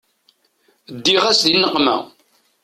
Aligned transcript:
Ddiɣ-as 0.95 1.39
di 1.45 1.53
nneqma. 1.53 1.95